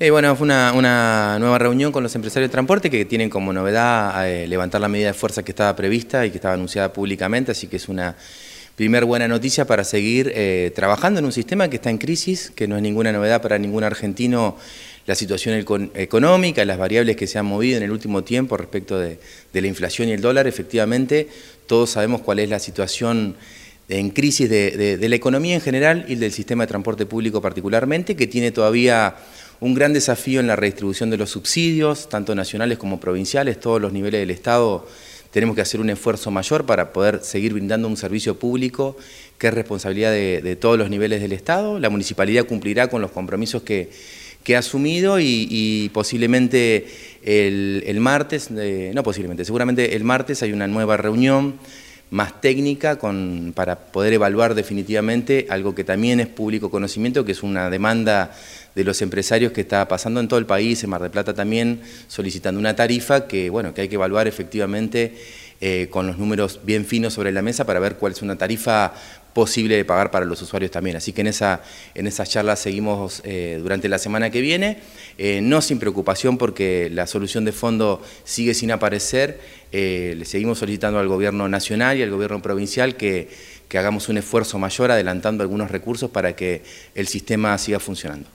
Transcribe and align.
Eh, 0.00 0.10
bueno, 0.10 0.34
fue 0.34 0.46
una, 0.46 1.38
nueva 1.38 1.56
reunión 1.56 1.92
con 1.92 2.02
los 2.02 2.12
empresarios 2.16 2.48
de 2.48 2.52
transporte 2.52 2.90
que 2.90 3.04
tienen 3.04 3.30
como 3.30 3.52
novedad 3.52 4.28
eh, 4.28 4.48
levantar 4.48 4.80
la 4.80 4.88
medida 4.88 5.06
de 5.06 5.14
fuerza 5.14 5.44
que 5.44 5.52
estaba 5.52 5.76
prevista 5.76 6.26
y 6.26 6.30
que 6.30 6.38
estaba 6.38 6.54
anunciada 6.54 6.92
públicamente, 6.92 7.52
así 7.52 7.68
que 7.68 7.76
es 7.76 7.88
una 7.88 8.16
primer 8.74 9.04
buena 9.04 9.28
noticia 9.28 9.66
para 9.66 9.84
seguir 9.84 10.32
eh, 10.34 10.72
trabajando 10.74 11.20
en 11.20 11.26
un 11.26 11.30
sistema 11.30 11.68
que 11.68 11.76
está 11.76 11.90
en 11.90 11.98
crisis, 11.98 12.50
que 12.56 12.66
no 12.66 12.74
es 12.74 12.82
ninguna 12.82 13.12
novedad 13.12 13.40
para 13.40 13.56
ningún 13.56 13.84
argentino 13.84 14.56
la 15.06 15.14
situación 15.14 15.64
económica, 15.94 16.64
las 16.64 16.78
variables 16.78 17.14
que 17.14 17.28
se 17.28 17.38
han 17.38 17.46
movido 17.46 17.76
en 17.76 17.84
el 17.84 17.92
último 17.92 18.24
tiempo 18.24 18.56
respecto 18.56 18.98
de, 18.98 19.20
la 19.52 19.66
inflación 19.68 20.08
y 20.08 20.12
el 20.12 20.20
dólar, 20.20 20.48
efectivamente 20.48 21.28
todos 21.68 21.90
sabemos 21.90 22.20
cuál 22.20 22.40
es 22.40 22.48
la 22.48 22.58
situación 22.58 23.36
en 23.88 24.10
crisis 24.10 24.50
de, 24.50 24.96
de 24.96 25.08
la 25.08 25.14
economía 25.14 25.54
en 25.54 25.60
general 25.60 26.04
y 26.08 26.16
del 26.16 26.32
sistema 26.32 26.64
de 26.64 26.68
transporte 26.68 27.06
público 27.06 27.40
particularmente, 27.40 28.16
que 28.16 28.26
tiene 28.26 28.50
todavía 28.50 29.14
un 29.64 29.72
gran 29.72 29.94
desafío 29.94 30.40
en 30.40 30.46
la 30.46 30.56
redistribución 30.56 31.08
de 31.08 31.16
los 31.16 31.30
subsidios, 31.30 32.10
tanto 32.10 32.34
nacionales 32.34 32.76
como 32.76 33.00
provinciales, 33.00 33.58
todos 33.58 33.80
los 33.80 33.94
niveles 33.94 34.20
del 34.20 34.30
Estado 34.30 34.86
tenemos 35.30 35.56
que 35.56 35.62
hacer 35.62 35.80
un 35.80 35.88
esfuerzo 35.88 36.30
mayor 36.30 36.66
para 36.66 36.92
poder 36.92 37.20
seguir 37.22 37.54
brindando 37.54 37.88
un 37.88 37.96
servicio 37.96 38.38
público 38.38 38.94
que 39.38 39.46
es 39.46 39.54
responsabilidad 39.54 40.12
de, 40.12 40.56
todos 40.60 40.78
los 40.78 40.90
niveles 40.90 41.22
del 41.22 41.32
Estado. 41.32 41.80
La 41.80 41.88
municipalidad 41.88 42.44
cumplirá 42.44 42.88
con 42.88 43.00
los 43.00 43.10
compromisos 43.10 43.62
que, 43.62 43.88
ha 44.54 44.58
asumido 44.58 45.18
y, 45.18 45.90
posiblemente 45.94 46.86
el, 47.22 48.00
martes, 48.00 48.50
eh, 48.54 48.92
no 48.94 49.02
posiblemente, 49.02 49.46
seguramente 49.46 49.96
el 49.96 50.04
martes 50.04 50.42
hay 50.42 50.52
una 50.52 50.66
nueva 50.66 50.98
reunión 50.98 51.54
más 52.14 52.40
técnica 52.40 52.96
para 53.56 53.76
poder 53.76 54.12
evaluar 54.12 54.54
definitivamente 54.54 55.48
algo 55.50 55.74
que 55.74 55.82
también 55.82 56.20
es 56.20 56.28
público 56.28 56.70
conocimiento, 56.70 57.24
que 57.24 57.32
es 57.32 57.42
una 57.42 57.68
demanda 57.70 58.30
de 58.72 58.84
los 58.84 59.02
empresarios 59.02 59.50
que 59.50 59.62
está 59.62 59.88
pasando 59.88 60.20
en 60.20 60.28
todo 60.28 60.38
el 60.38 60.46
país, 60.46 60.84
en 60.84 60.90
Mar 60.90 61.02
del 61.02 61.10
Plata 61.10 61.34
también, 61.34 61.80
solicitando 62.06 62.60
una 62.60 62.76
tarifa 62.76 63.26
que, 63.26 63.50
bueno, 63.50 63.74
que 63.74 63.80
hay 63.80 63.88
que 63.88 63.96
evaluar 63.96 64.28
efectivamente 64.28 65.12
eh, 65.66 65.88
con 65.88 66.06
los 66.06 66.18
números 66.18 66.60
bien 66.62 66.84
finos 66.84 67.14
sobre 67.14 67.32
la 67.32 67.40
mesa 67.40 67.64
para 67.64 67.80
ver 67.80 67.96
cuál 67.96 68.12
es 68.12 68.20
una 68.20 68.36
tarifa 68.36 68.92
posible 69.32 69.78
de 69.78 69.86
pagar 69.86 70.10
para 70.10 70.26
los 70.26 70.42
usuarios 70.42 70.70
también. 70.70 70.94
Así 70.94 71.14
que 71.14 71.22
en 71.22 71.28
esa, 71.28 71.62
en 71.94 72.06
charla 72.10 72.54
seguimos 72.54 73.22
eh, 73.24 73.58
durante 73.62 73.88
la 73.88 73.96
semana 73.96 74.28
que 74.28 74.42
viene, 74.42 74.76
eh, 75.16 75.40
no 75.42 75.62
sin 75.62 75.78
preocupación 75.78 76.36
porque 76.36 76.90
la 76.92 77.06
solución 77.06 77.46
de 77.46 77.52
fondo 77.52 78.02
sigue 78.24 78.52
sin 78.52 78.72
aparecer, 78.72 79.40
le 79.72 80.22
seguimos 80.26 80.58
solicitando 80.58 80.98
al 80.98 81.08
gobierno 81.08 81.48
nacional 81.48 81.96
y 81.96 82.02
al 82.02 82.10
gobierno 82.10 82.42
provincial 82.42 82.94
que, 82.96 83.30
que 83.66 83.78
hagamos 83.78 84.10
un 84.10 84.18
esfuerzo 84.18 84.58
mayor 84.58 84.90
adelantando 84.90 85.42
algunos 85.42 85.70
recursos 85.70 86.10
para 86.10 86.36
que 86.36 86.62
el 86.94 87.08
sistema 87.08 87.56
siga 87.56 87.80
funcionando. 87.80 88.28